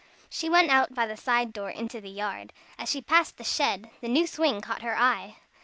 [0.31, 2.53] She went out by the side door into the yard.
[2.79, 5.35] As she passed the shed, the new swing caught her eye.